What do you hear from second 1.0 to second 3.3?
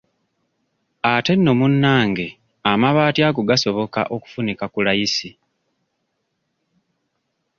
Ate nno munnange amabaati